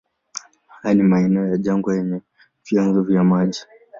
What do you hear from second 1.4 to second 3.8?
ya jangwa yenye vyanzo vya maji.